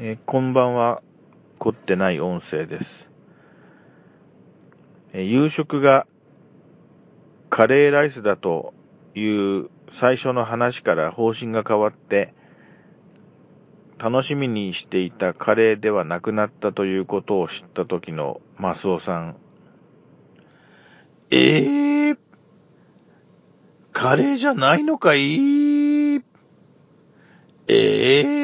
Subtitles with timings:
[0.00, 1.02] えーこんばんは、
[1.58, 2.84] 凝ってない音声です。
[5.12, 6.06] えー夕食が
[7.50, 8.74] カレーライスだと
[9.16, 12.32] いう最初の話から方針が変わって、
[13.98, 19.36] 楽しみにしていたカレーではなくなったということを知った時のマスオさん。
[21.32, 22.18] ええー、
[23.90, 26.18] カレーじゃないのかい？
[27.66, 28.37] ええ